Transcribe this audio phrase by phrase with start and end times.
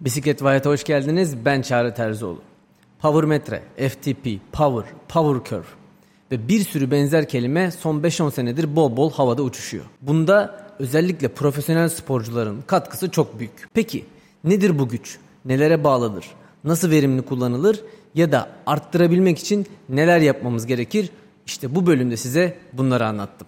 [0.00, 1.44] Bisiklet Vayat'a hoş geldiniz.
[1.44, 2.38] Ben Çağrı Terzioğlu.
[2.98, 5.68] Power metre, FTP, Power, Power Curve
[6.30, 9.84] ve bir sürü benzer kelime son 5-10 senedir bol bol havada uçuşuyor.
[10.02, 13.68] Bunda özellikle profesyonel sporcuların katkısı çok büyük.
[13.74, 14.04] Peki
[14.44, 15.18] nedir bu güç?
[15.44, 16.24] Nelere bağlıdır?
[16.64, 17.84] Nasıl verimli kullanılır?
[18.14, 21.10] Ya da arttırabilmek için neler yapmamız gerekir?
[21.46, 23.46] İşte bu bölümde size bunları anlattım.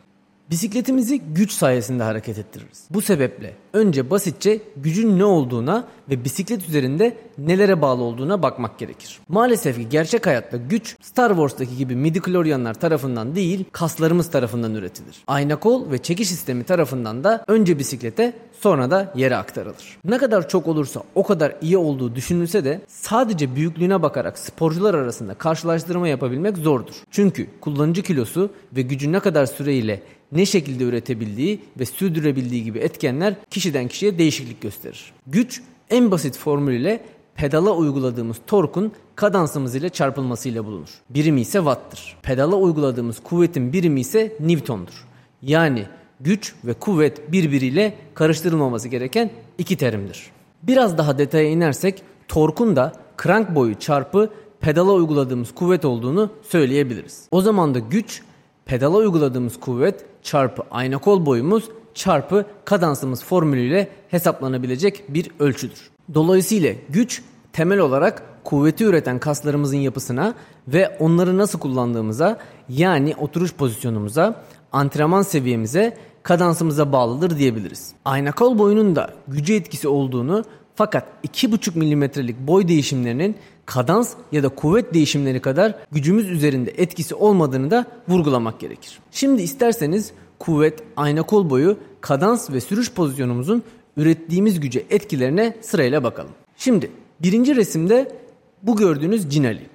[0.50, 2.84] Bisikletimizi güç sayesinde hareket ettiririz.
[2.90, 9.18] Bu sebeple önce basitçe gücün ne olduğuna ve bisiklet üzerinde nelere bağlı olduğuna bakmak gerekir.
[9.28, 15.16] Maalesef ki gerçek hayatta güç Star Wars'taki gibi midichlorianlar tarafından değil kaslarımız tarafından üretilir.
[15.26, 19.98] Ayna kol ve çekiş sistemi tarafından da önce bisiklete sonra da yere aktarılır.
[20.04, 25.34] Ne kadar çok olursa o kadar iyi olduğu düşünülse de sadece büyüklüğüne bakarak sporcular arasında
[25.34, 26.94] karşılaştırma yapabilmek zordur.
[27.10, 33.34] Çünkü kullanıcı kilosu ve gücü ne kadar süreyle ne şekilde üretebildiği ve sürdürebildiği gibi etkenler
[33.50, 35.12] kişiden kişiye değişiklik gösterir.
[35.26, 40.88] Güç en basit formülüyle pedala uyguladığımız torkun kadansımız ile çarpılmasıyla bulunur.
[41.10, 42.16] Birimi ise watt'tır.
[42.22, 45.06] Pedala uyguladığımız kuvvetin birimi ise newton'dur.
[45.42, 45.86] Yani
[46.20, 50.30] güç ve kuvvet birbiriyle karıştırılmaması gereken iki terimdir.
[50.62, 57.28] Biraz daha detaya inersek torkun da krank boyu çarpı pedala uyguladığımız kuvvet olduğunu söyleyebiliriz.
[57.30, 58.22] O zaman da güç
[58.70, 65.90] pedala uyguladığımız kuvvet çarpı ayna kol boyumuz çarpı kadansımız formülüyle hesaplanabilecek bir ölçüdür.
[66.14, 70.34] Dolayısıyla güç temel olarak kuvveti üreten kaslarımızın yapısına
[70.68, 77.92] ve onları nasıl kullandığımıza yani oturuş pozisyonumuza, antrenman seviyemize, kadansımıza bağlıdır diyebiliriz.
[78.04, 83.36] Ayna kol boyunun da gücü etkisi olduğunu fakat 2,5 milimetrelik boy değişimlerinin
[83.70, 88.98] kadans ya da kuvvet değişimleri kadar gücümüz üzerinde etkisi olmadığını da vurgulamak gerekir.
[89.10, 93.62] Şimdi isterseniz kuvvet, ayna kol boyu, kadans ve sürüş pozisyonumuzun
[93.96, 96.30] ürettiğimiz güce etkilerine sırayla bakalım.
[96.56, 98.16] Şimdi birinci resimde
[98.62, 99.66] bu gördüğünüz Cinali.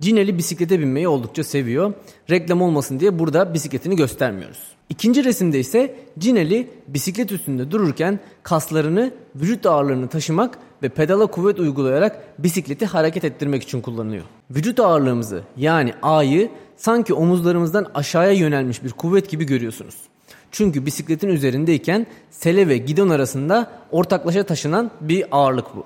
[0.00, 1.92] Cinali bisiklete binmeyi oldukça seviyor.
[2.30, 4.58] Reklam olmasın diye burada bisikletini göstermiyoruz.
[4.88, 12.24] İkinci resimde ise Cinali bisiklet üstünde dururken kaslarını, vücut ağırlığını taşımak ve pedala kuvvet uygulayarak
[12.38, 14.22] bisikleti hareket ettirmek için kullanıyor.
[14.50, 19.94] Vücut ağırlığımızı yani A'yı sanki omuzlarımızdan aşağıya yönelmiş bir kuvvet gibi görüyorsunuz.
[20.50, 25.84] Çünkü bisikletin üzerindeyken sele ve gidon arasında ortaklaşa taşınan bir ağırlık bu.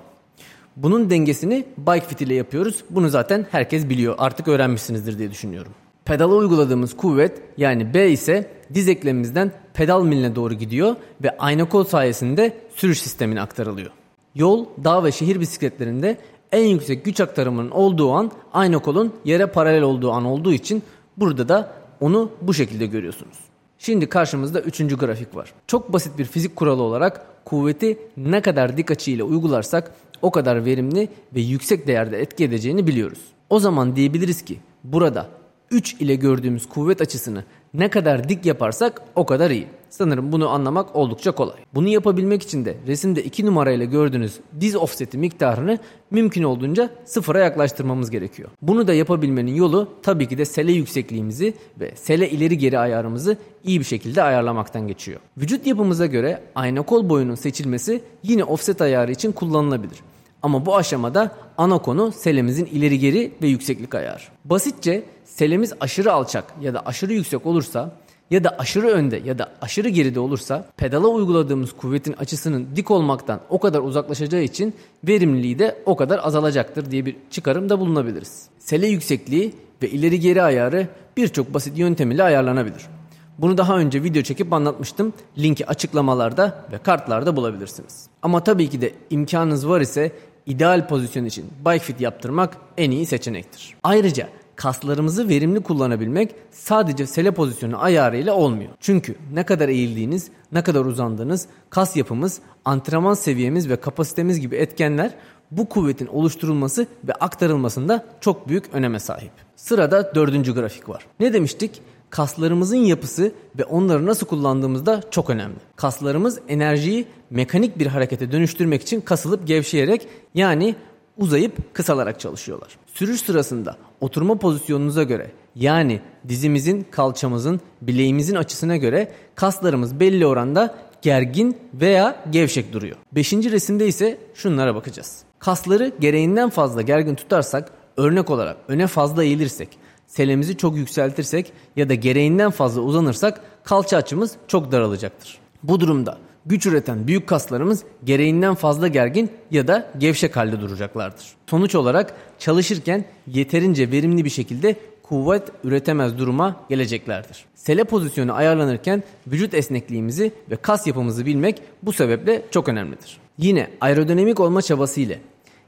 [0.75, 2.83] Bunun dengesini bike fit ile yapıyoruz.
[2.89, 4.15] Bunu zaten herkes biliyor.
[4.17, 5.71] Artık öğrenmişsinizdir diye düşünüyorum.
[6.05, 11.83] Pedala uyguladığımız kuvvet yani B ise diz eklemimizden pedal miline doğru gidiyor ve ayna kol
[11.83, 13.91] sayesinde sürüş sistemine aktarılıyor.
[14.37, 16.17] Yol, dağ ve şehir bisikletlerinde
[16.51, 20.83] en yüksek güç aktarımının olduğu an ayna kolun yere paralel olduğu an olduğu için
[21.17, 23.37] burada da onu bu şekilde görüyorsunuz.
[23.79, 25.53] Şimdi karşımızda üçüncü grafik var.
[25.67, 30.65] Çok basit bir fizik kuralı olarak kuvveti ne kadar dik açı ile uygularsak o kadar
[30.65, 33.19] verimli ve yüksek değerde etki edeceğini biliyoruz.
[33.49, 35.27] O zaman diyebiliriz ki burada
[35.71, 37.43] 3 ile gördüğümüz kuvvet açısını
[37.73, 39.67] ne kadar dik yaparsak o kadar iyi.
[39.89, 41.57] Sanırım bunu anlamak oldukça kolay.
[41.73, 45.79] Bunu yapabilmek için de resimde 2 numarayla gördüğünüz diz offseti miktarını
[46.11, 48.49] mümkün olduğunca sıfıra yaklaştırmamız gerekiyor.
[48.61, 53.79] Bunu da yapabilmenin yolu tabii ki de sele yüksekliğimizi ve sele ileri geri ayarımızı iyi
[53.79, 55.19] bir şekilde ayarlamaktan geçiyor.
[55.37, 59.97] Vücut yapımıza göre ayna kol boyunun seçilmesi yine offset ayarı için kullanılabilir.
[60.41, 64.21] Ama bu aşamada ana konu selemizin ileri geri ve yükseklik ayarı.
[64.45, 67.91] Basitçe selemiz aşırı alçak ya da aşırı yüksek olursa
[68.31, 73.39] ya da aşırı önde ya da aşırı geride olursa pedala uyguladığımız kuvvetin açısının dik olmaktan
[73.49, 74.73] o kadar uzaklaşacağı için
[75.07, 78.45] verimliliği de o kadar azalacaktır diye bir çıkarımda bulunabiliriz.
[78.59, 80.87] Sele yüksekliği ve ileri geri ayarı
[81.17, 82.96] birçok basit yöntem ile ayarlanabilir.
[83.37, 85.13] Bunu daha önce video çekip anlatmıştım.
[85.37, 88.07] Linki açıklamalarda ve kartlarda bulabilirsiniz.
[88.21, 90.11] Ama tabii ki de imkanınız var ise
[90.45, 93.75] ideal pozisyon için bike fit yaptırmak en iyi seçenektir.
[93.83, 98.69] Ayrıca kaslarımızı verimli kullanabilmek sadece sele pozisyonu ayarıyla olmuyor.
[98.79, 105.11] Çünkü ne kadar eğildiğiniz, ne kadar uzandığınız, kas yapımız, antrenman seviyemiz ve kapasitemiz gibi etkenler
[105.51, 109.31] bu kuvvetin oluşturulması ve aktarılmasında çok büyük öneme sahip.
[109.55, 111.05] Sırada dördüncü grafik var.
[111.19, 111.81] Ne demiştik?
[112.09, 115.55] Kaslarımızın yapısı ve onları nasıl kullandığımız da çok önemli.
[115.75, 120.75] Kaslarımız enerjiyi mekanik bir harekete dönüştürmek için kasılıp gevşeyerek yani
[121.17, 122.69] uzayıp kısalarak çalışıyorlar.
[122.93, 131.57] Sürüş sırasında oturma pozisyonunuza göre yani dizimizin, kalçamızın, bileğimizin açısına göre kaslarımız belli oranda gergin
[131.73, 132.95] veya gevşek duruyor.
[133.11, 135.23] Beşinci resimde ise şunlara bakacağız.
[135.39, 139.69] Kasları gereğinden fazla gergin tutarsak örnek olarak öne fazla eğilirsek
[140.07, 145.37] selemizi çok yükseltirsek ya da gereğinden fazla uzanırsak kalça açımız çok daralacaktır.
[145.63, 146.17] Bu durumda
[146.47, 151.25] Güç üreten büyük kaslarımız gereğinden fazla gergin ya da gevşek halde duracaklardır.
[151.49, 157.45] Sonuç olarak çalışırken yeterince verimli bir şekilde kuvvet üretemez duruma geleceklerdir.
[157.55, 163.17] Sele pozisyonu ayarlanırken vücut esnekliğimizi ve kas yapımızı bilmek bu sebeple çok önemlidir.
[163.37, 165.19] Yine aerodinamik olma çabası ile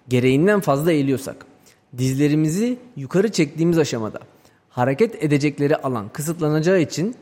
[0.08, 1.46] gereğinden fazla eğiliyorsak
[1.98, 4.20] dizlerimizi yukarı çektiğimiz aşamada
[4.70, 7.16] hareket edecekleri alan kısıtlanacağı için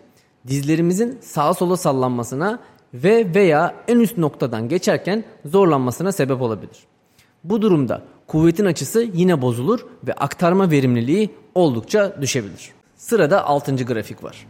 [0.47, 2.59] dizlerimizin sağa sola sallanmasına
[2.93, 6.77] ve veya en üst noktadan geçerken zorlanmasına sebep olabilir.
[7.43, 12.71] Bu durumda kuvvetin açısı yine bozulur ve aktarma verimliliği oldukça düşebilir.
[12.97, 13.75] Sırada 6.
[13.75, 14.47] grafik var.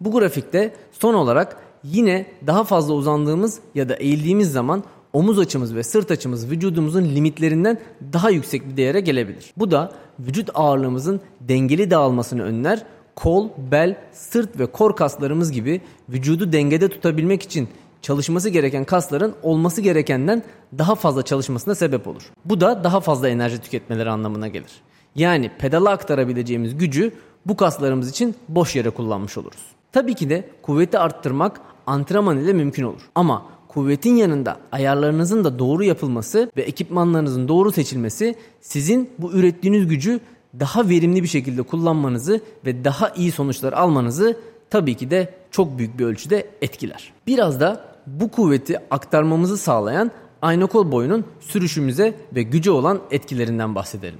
[0.00, 4.84] Bu grafikte son olarak yine daha fazla uzandığımız ya da eğildiğimiz zaman
[5.16, 7.78] omuz açımız ve sırt açımız vücudumuzun limitlerinden
[8.12, 9.52] daha yüksek bir değere gelebilir.
[9.56, 12.82] Bu da vücut ağırlığımızın dengeli dağılmasını önler.
[13.14, 17.68] Kol, bel, sırt ve kor kaslarımız gibi vücudu dengede tutabilmek için
[18.02, 20.42] çalışması gereken kasların olması gerekenden
[20.78, 22.22] daha fazla çalışmasına sebep olur.
[22.44, 24.72] Bu da daha fazla enerji tüketmeleri anlamına gelir.
[25.14, 27.12] Yani pedala aktarabileceğimiz gücü
[27.46, 29.60] bu kaslarımız için boş yere kullanmış oluruz.
[29.92, 33.02] Tabii ki de kuvveti arttırmak antrenman ile mümkün olur.
[33.14, 40.20] Ama kuvvetin yanında ayarlarınızın da doğru yapılması ve ekipmanlarınızın doğru seçilmesi sizin bu ürettiğiniz gücü
[40.60, 44.36] daha verimli bir şekilde kullanmanızı ve daha iyi sonuçlar almanızı
[44.70, 47.12] tabii ki de çok büyük bir ölçüde etkiler.
[47.26, 50.10] Biraz da bu kuvveti aktarmamızı sağlayan
[50.42, 54.18] ayna kol boyunun sürüşümüze ve güce olan etkilerinden bahsedelim.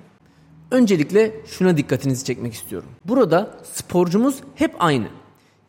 [0.70, 2.88] Öncelikle şuna dikkatinizi çekmek istiyorum.
[3.04, 5.06] Burada sporcumuz hep aynı.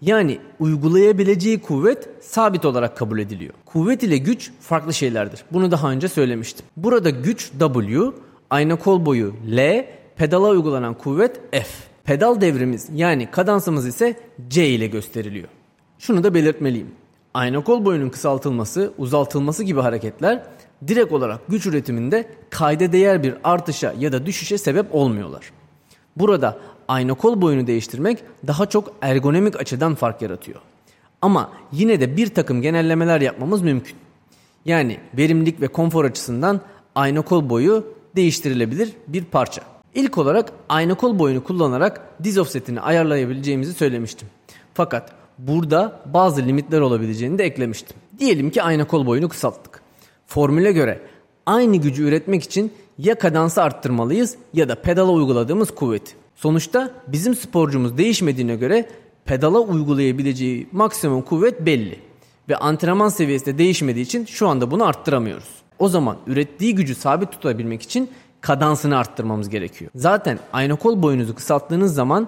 [0.01, 3.53] Yani uygulayabileceği kuvvet sabit olarak kabul ediliyor.
[3.65, 5.44] Kuvvet ile güç farklı şeylerdir.
[5.51, 6.65] Bunu daha önce söylemiştim.
[6.77, 8.11] Burada güç W,
[8.49, 9.85] ayna kol boyu L,
[10.15, 11.67] pedala uygulanan kuvvet F.
[12.03, 15.47] Pedal devrimiz yani kadansımız ise C ile gösteriliyor.
[15.99, 16.91] Şunu da belirtmeliyim.
[17.33, 20.44] Ayna kol boyunun kısaltılması, uzaltılması gibi hareketler
[20.88, 25.51] direkt olarak güç üretiminde kayda değer bir artışa ya da düşüşe sebep olmuyorlar.
[26.17, 26.57] Burada
[26.88, 30.62] ayna kol boyunu değiştirmek daha çok ergonomik açıdan fark yaratıyor.
[31.22, 33.95] Ama yine de bir takım genellemeler yapmamız mümkün.
[34.66, 36.62] Yani verimlilik ve konfor açısından
[36.95, 39.62] ayna kol boyu değiştirilebilir bir parça.
[39.95, 44.28] İlk olarak ayna kol boyunu kullanarak diz offsetini ayarlayabileceğimizi söylemiştim.
[44.74, 47.98] Fakat burada bazı limitler olabileceğini de eklemiştim.
[48.19, 49.81] Diyelim ki ayna kol boyunu kısalttık.
[50.28, 51.01] Formüle göre
[51.45, 56.16] aynı gücü üretmek için ya kadansı arttırmalıyız ya da pedala uyguladığımız kuvveti.
[56.38, 58.89] Sonuçta bizim sporcumuz değişmediğine göre
[59.25, 62.00] pedala uygulayabileceği maksimum kuvvet belli.
[62.50, 65.50] Ve antrenman seviyesi de değişmediği için şu anda bunu arttıramıyoruz.
[65.80, 68.10] O zaman ürettiği gücü sabit tutabilmek için
[68.42, 69.92] kadansını arttırmamız gerekiyor.
[69.95, 72.28] Zaten ayna kol boyunuzu kısalttığınız zaman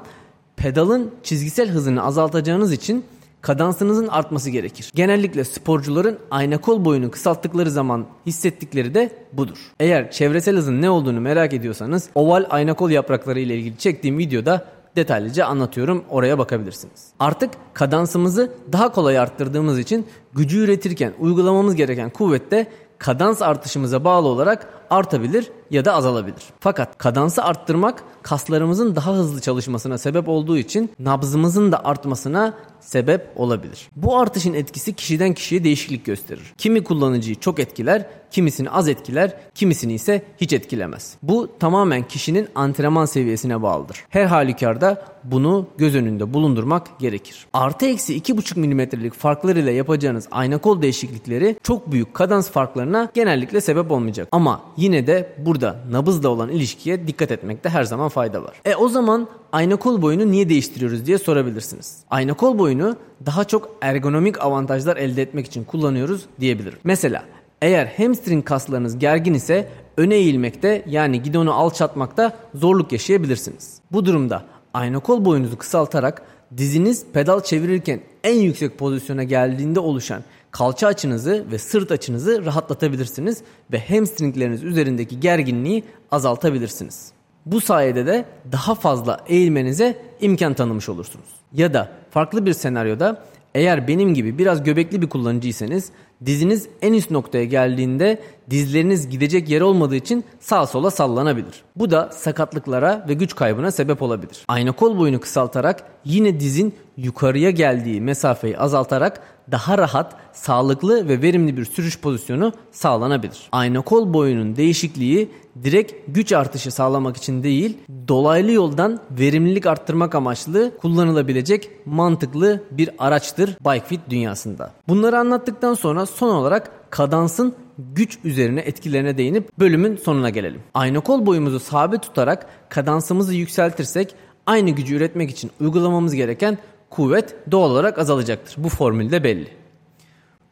[0.56, 3.06] pedalın çizgisel hızını azaltacağınız için
[3.42, 4.92] kadansınızın artması gerekir.
[4.96, 9.58] Genellikle sporcuların ayna kol boyunu kısalttıkları zaman hissettikleri de budur.
[9.80, 14.66] Eğer çevresel hızın ne olduğunu merak ediyorsanız oval ayna kol yaprakları ile ilgili çektiğim videoda
[14.96, 16.04] detaylıca anlatıyorum.
[16.10, 17.08] Oraya bakabilirsiniz.
[17.20, 24.68] Artık kadansımızı daha kolay arttırdığımız için gücü üretirken uygulamamız gereken kuvvette kadans artışımıza bağlı olarak
[24.90, 26.44] artabilir ya da azalabilir.
[26.60, 33.90] Fakat kadansı arttırmak kaslarımızın daha hızlı çalışmasına sebep olduğu için nabzımızın da artmasına sebep olabilir.
[33.96, 36.54] Bu artışın etkisi kişiden kişiye değişiklik gösterir.
[36.58, 41.16] Kimi kullanıcıyı çok etkiler, kimisini az etkiler, kimisini ise hiç etkilemez.
[41.24, 44.06] Bu tamamen kişinin antrenman seviyesine bağlıdır.
[44.10, 47.46] Her halükarda bunu göz önünde bulundurmak gerekir.
[47.54, 53.62] Artı eksi 2,5 milimetrelik farklar ile yapacağınız ayna kol değişiklikleri çok büyük kadans farklarına genellikle
[53.62, 54.28] sebep olmayacak.
[54.32, 55.59] Ama yine de burada
[55.92, 58.62] nabızla olan ilişkiye dikkat etmekte her zaman fayda var.
[58.66, 61.98] E o zaman ayna kol boyunu niye değiştiriyoruz diye sorabilirsiniz.
[62.10, 66.80] Ayna kol boyunu daha çok ergonomik avantajlar elde etmek için kullanıyoruz diyebilirim.
[66.84, 67.24] Mesela
[67.62, 73.82] eğer hamstring kaslarınız gergin ise öne eğilmekte yani gidonu alçatmakta zorluk yaşayabilirsiniz.
[73.92, 76.22] Bu durumda ayna kol boyunuzu kısaltarak
[76.58, 83.80] diziniz pedal çevirirken en yüksek pozisyona geldiğinde oluşan kalça açınızı ve sırt açınızı rahatlatabilirsiniz ve
[83.80, 87.12] hamstringleriniz üzerindeki gerginliği azaltabilirsiniz.
[87.46, 91.28] Bu sayede de daha fazla eğilmenize imkan tanımış olursunuz.
[91.54, 93.24] Ya da farklı bir senaryoda
[93.56, 95.92] eğer benim gibi biraz göbekli bir kullanıcıysanız
[96.26, 101.64] diziniz en üst noktaya geldiğinde dizleriniz gidecek yer olmadığı için sağa sola sallanabilir.
[101.76, 104.46] Bu da sakatlıklara ve güç kaybına sebep olabilir.
[104.48, 111.58] Ayna kol boyunu kısaltarak yine dizin yukarıya geldiği mesafeyi azaltarak daha rahat, sağlıklı ve verimli
[111.58, 113.50] bir sürüş pozisyonu sağlanabilir.
[113.52, 115.32] Ayna kol boyunun değişikliği
[115.64, 117.78] direkt güç artışı sağlamak için değil,
[118.08, 124.72] dolaylı yoldan verimlilik arttırmak amaçlı kullanılabilecek mantıklı bir araçtır bike dünyasında.
[124.88, 130.62] Bunları anlattıktan sonra son olarak kadansın güç üzerine etkilerine değinip bölümün sonuna gelelim.
[130.74, 134.16] Ayna kol boyumuzu sabit tutarak kadansımızı yükseltirsek
[134.46, 136.58] aynı gücü üretmek için uygulamamız gereken
[136.90, 138.64] kuvvet doğal olarak azalacaktır.
[138.64, 139.60] Bu formülde belli.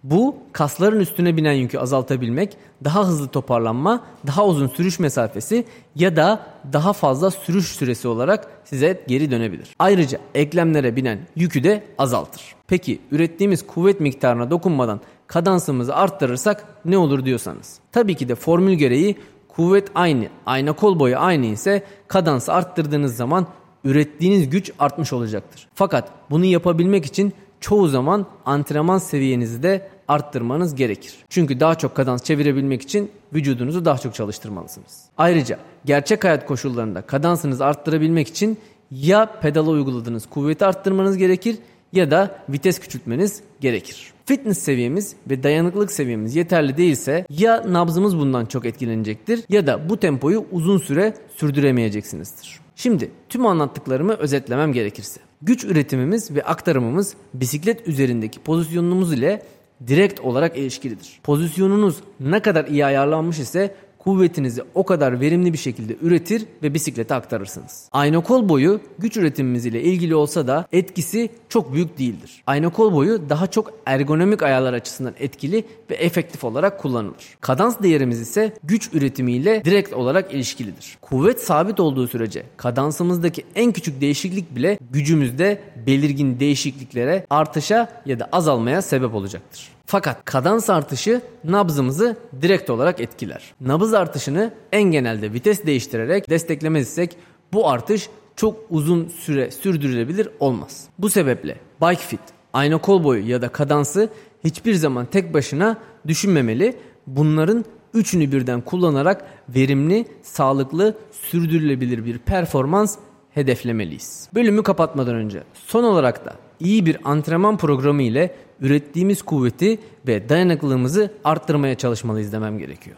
[0.03, 5.65] Bu kasların üstüne binen yükü azaltabilmek, daha hızlı toparlanma, daha uzun sürüş mesafesi
[5.95, 6.39] ya da
[6.73, 9.75] daha fazla sürüş süresi olarak size geri dönebilir.
[9.79, 12.55] Ayrıca eklemlere binen yükü de azaltır.
[12.67, 17.79] Peki ürettiğimiz kuvvet miktarına dokunmadan kadansımızı arttırırsak ne olur diyorsanız.
[17.91, 19.15] Tabii ki de formül gereği
[19.47, 23.47] kuvvet aynı, ayna kol boyu aynı ise kadansı arttırdığınız zaman
[23.87, 25.67] ürettiğiniz güç artmış olacaktır.
[25.73, 31.15] Fakat bunu yapabilmek için çoğu zaman antrenman seviyenizi de arttırmanız gerekir.
[31.29, 35.05] Çünkü daha çok kadans çevirebilmek için vücudunuzu daha çok çalıştırmalısınız.
[35.17, 38.57] Ayrıca gerçek hayat koşullarında kadansınızı arttırabilmek için
[38.91, 41.57] ya pedala uyguladığınız kuvveti arttırmanız gerekir
[41.93, 44.16] ya da vites küçültmeniz gerekir.
[44.27, 49.97] Fitness seviyemiz ve dayanıklılık seviyemiz yeterli değilse ya nabzımız bundan çok etkilenecektir ya da bu
[49.97, 52.59] tempoyu uzun süre sürdüremeyeceksinizdir.
[52.75, 55.19] Şimdi tüm anlattıklarımı özetlemem gerekirse.
[55.41, 59.41] Güç üretimimiz ve aktarımımız bisiklet üzerindeki pozisyonumuz ile
[59.87, 61.19] direkt olarak ilişkilidir.
[61.23, 67.15] Pozisyonunuz ne kadar iyi ayarlanmış ise kuvvetinizi o kadar verimli bir şekilde üretir ve bisiklete
[67.15, 67.89] aktarırsınız.
[67.91, 72.43] Ayna kol boyu güç üretimimiz ile ilgili olsa da etkisi çok büyük değildir.
[72.47, 77.37] Ayna kol boyu daha çok ergonomik ayarlar açısından etkili ve efektif olarak kullanılır.
[77.41, 80.97] Kadans değerimiz ise güç üretimiyle direkt olarak ilişkilidir.
[81.01, 88.29] Kuvvet sabit olduğu sürece kadansımızdaki en küçük değişiklik bile gücümüzde belirgin değişikliklere, artışa ya da
[88.31, 89.76] azalmaya sebep olacaktır.
[89.89, 93.53] Fakat kadans artışı nabzımızı direkt olarak etkiler.
[93.61, 97.17] Nabız artışını en genelde vites değiştirerek desteklemezsek
[97.53, 100.87] bu artış çok uzun süre sürdürülebilir olmaz.
[100.99, 102.19] Bu sebeple bike fit,
[102.53, 104.09] ayna kol boyu ya da kadansı
[104.43, 105.77] hiçbir zaman tek başına
[106.07, 106.77] düşünmemeli.
[107.07, 112.97] Bunların üçünü birden kullanarak verimli, sağlıklı, sürdürülebilir bir performans
[113.33, 114.29] hedeflemeliyiz.
[114.33, 121.11] Bölümü kapatmadan önce son olarak da iyi bir antrenman programı ile ürettiğimiz kuvveti ve dayanıklılığımızı
[121.23, 122.97] arttırmaya çalışmalıyız demem gerekiyor.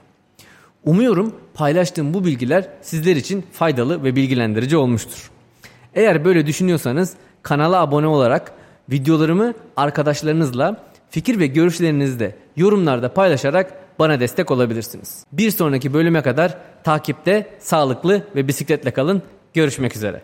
[0.86, 5.32] Umuyorum paylaştığım bu bilgiler sizler için faydalı ve bilgilendirici olmuştur.
[5.96, 7.14] Eğer böyle düşünüyorsanız
[7.44, 8.52] kanala abone olarak
[8.92, 15.26] videolarımı arkadaşlarınızla fikir ve görüşlerinizi de yorumlarda paylaşarak bana destek olabilirsiniz.
[15.32, 19.22] Bir sonraki bölüme kadar takipte, sağlıklı ve bisikletle kalın.
[19.54, 20.22] Görüşmek üzere.